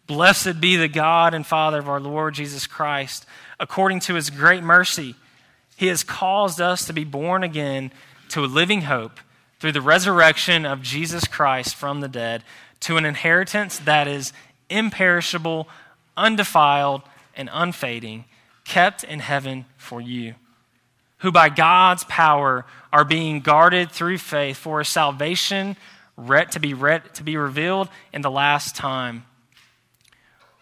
[0.07, 3.27] Blessed be the God and Father of our Lord Jesus Christ.
[3.61, 5.15] According to his great mercy,
[5.77, 7.93] he has caused us to be born again
[8.31, 9.21] to a living hope
[9.61, 12.43] through the resurrection of Jesus Christ from the dead
[12.81, 14.33] to an inheritance that is
[14.71, 15.69] imperishable,
[16.17, 17.03] undefiled,
[17.35, 18.25] and unfading,
[18.65, 20.35] kept in heaven for you,
[21.19, 25.77] who by God's power are being guarded through faith for a salvation
[26.17, 29.25] to be, to be revealed in the last time.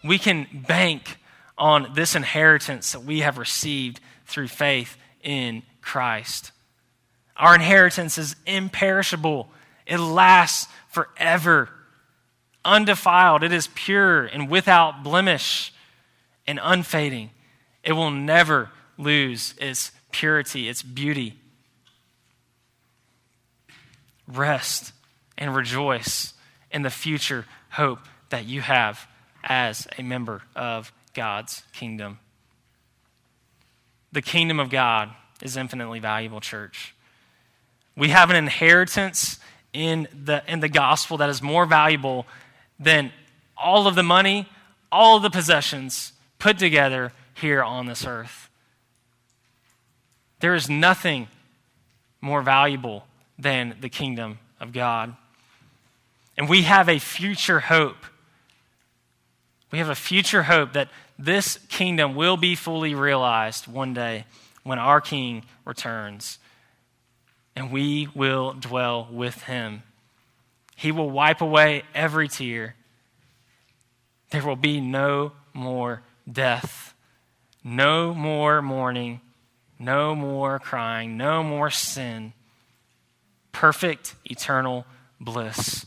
[0.03, 1.17] We can bank
[1.57, 6.51] on this inheritance that we have received through faith in Christ.
[7.35, 9.49] Our inheritance is imperishable,
[9.85, 11.69] it lasts forever,
[12.65, 13.43] undefiled.
[13.43, 15.73] It is pure and without blemish
[16.45, 17.31] and unfading.
[17.83, 21.35] It will never lose its purity, its beauty.
[24.27, 24.91] Rest
[25.37, 26.33] and rejoice
[26.71, 27.99] in the future hope
[28.29, 29.07] that you have
[29.43, 32.17] as a member of God's kingdom.
[34.11, 35.11] The kingdom of God
[35.43, 36.95] is infinitely valuable, church.
[37.95, 39.39] We have an inheritance
[39.71, 42.25] in the, in the gospel that is more valuable
[42.79, 43.11] than
[43.55, 44.49] all of the money,
[44.91, 48.46] all of the possessions put together here on this earth.
[50.39, 51.27] There is nothing
[52.21, 53.05] more valuable
[53.37, 55.15] than the kingdom of God.
[56.37, 58.05] And we have a future hope.
[59.71, 64.25] We have a future hope that this kingdom will be fully realized one day
[64.63, 66.39] when our King returns
[67.57, 69.81] and we will dwell with him.
[70.75, 72.75] He will wipe away every tear.
[74.29, 76.93] There will be no more death,
[77.63, 79.21] no more mourning,
[79.79, 82.33] no more crying, no more sin.
[83.51, 84.85] Perfect eternal
[85.19, 85.85] bliss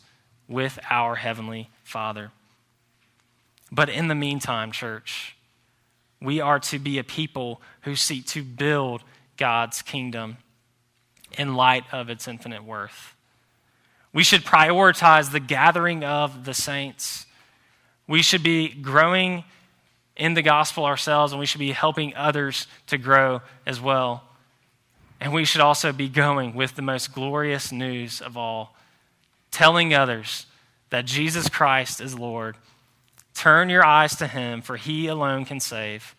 [0.49, 2.31] with our Heavenly Father.
[3.73, 5.37] But in the meantime, church,
[6.21, 9.03] we are to be a people who seek to build
[9.37, 10.39] God's kingdom
[11.39, 13.15] in light of its infinite worth.
[14.13, 17.27] We should prioritize the gathering of the saints.
[18.09, 19.45] We should be growing
[20.21, 24.23] in the gospel ourselves, and we should be helping others to grow as well.
[25.19, 28.77] And we should also be going with the most glorious news of all,
[29.51, 30.45] telling others
[30.91, 32.57] that Jesus Christ is Lord.
[33.35, 36.15] Turn your eyes to him, for he alone can save.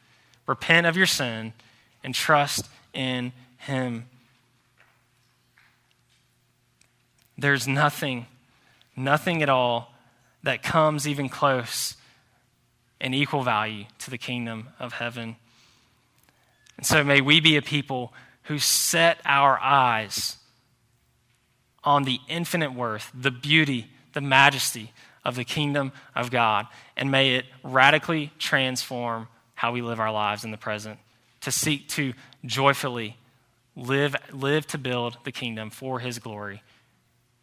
[0.47, 1.54] Repent of your sin
[2.04, 4.08] and trust in him.
[7.38, 8.26] There's nothing,
[8.95, 9.93] nothing at all
[10.41, 11.95] that comes even close
[13.02, 15.36] in equal value to the kingdom of heaven.
[16.78, 20.38] And so may we be a people who set our eyes
[21.84, 24.93] on the infinite worth, the beauty, the majesty
[25.26, 30.45] of the kingdom of God, and may it radically transform how we live our lives
[30.45, 30.97] in the present,
[31.41, 32.14] to seek to
[32.45, 33.18] joyfully
[33.76, 36.62] live, live to build the kingdom for his glory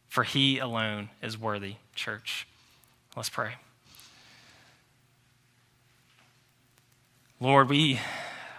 [0.09, 2.48] for he alone is worthy, church.
[3.14, 3.52] Let's pray.
[7.41, 8.01] Lord, we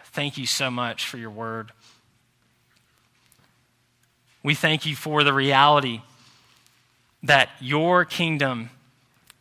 [0.06, 1.74] thank you so much for your word.
[4.42, 6.02] We thank you for the reality
[7.22, 8.70] that your kingdom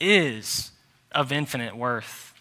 [0.01, 0.73] is
[1.13, 2.35] of infinite worth.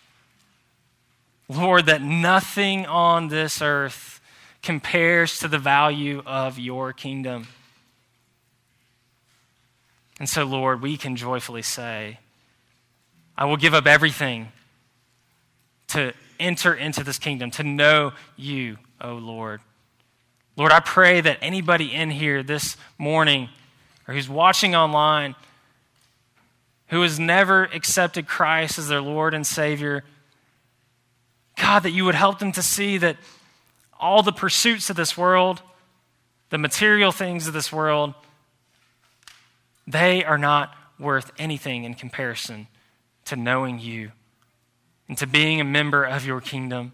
[1.48, 4.20] Lord, that nothing on this earth
[4.64, 7.48] compares to the value of your kingdom.
[10.20, 12.18] And so, Lord, we can joyfully say,
[13.38, 14.52] I will give up everything
[15.89, 19.62] to enter into this kingdom, to know you, O Lord.
[20.56, 23.50] Lord, I pray that anybody in here this morning
[24.08, 25.36] or who's watching online
[26.88, 30.04] who has never accepted Christ as their Lord and Savior,
[31.58, 33.18] God, that you would help them to see that
[34.00, 35.62] all the pursuits of this world,
[36.50, 38.14] the material things of this world,
[39.86, 42.68] they are not worth anything in comparison
[43.26, 44.12] to knowing you
[45.08, 46.91] and to being a member of your kingdom.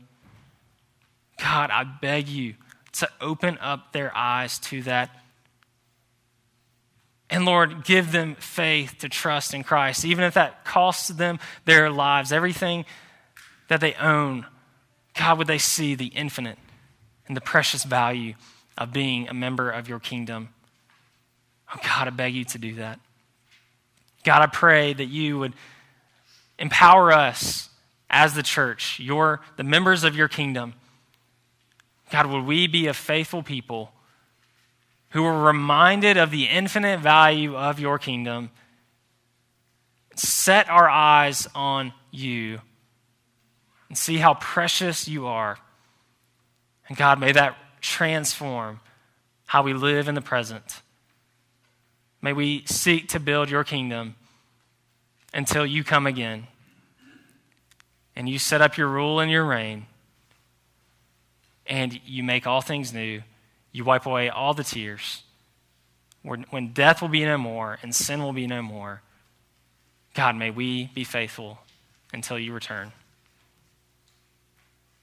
[1.40, 2.56] God, I beg you
[2.94, 5.10] to open up their eyes to that.
[7.30, 11.90] And Lord, give them faith to trust in Christ, even if that costs them their
[11.90, 12.86] lives, everything
[13.68, 14.46] that they own.
[15.16, 16.60] God, would they see the infinite
[17.28, 18.36] and the precious value
[18.78, 20.50] of being a member of your kingdom?
[21.74, 23.00] Oh, God, I beg you to do that.
[24.24, 25.54] God, I pray that you would
[26.60, 27.70] empower us
[28.14, 30.76] as the church, your, the members of your kingdom.
[32.12, 33.92] God, would we be a faithful people
[35.10, 38.52] who are reminded of the infinite value of your kingdom,
[40.16, 42.62] set our eyes on you,
[43.90, 45.58] and see how precious you are.
[46.88, 48.80] And God, may that transform
[49.48, 50.82] how we live in the present.
[52.22, 54.16] May we seek to build your kingdom
[55.34, 56.48] until you come again
[58.16, 59.88] and you set up your rule and your reign
[61.66, 63.22] and you make all things new.
[63.72, 65.24] You wipe away all the tears.
[66.22, 69.02] When death will be no more and sin will be no more,
[70.14, 71.60] God, may we be faithful
[72.14, 72.92] until you return.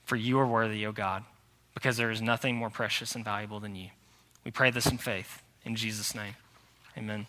[0.05, 1.25] For you are worthy, O God,
[1.75, 3.91] because there is nothing more precious and valuable than you.
[4.45, 5.43] We pray this in faith.
[5.65, 6.35] In Jesus' name.
[6.97, 7.27] Amen.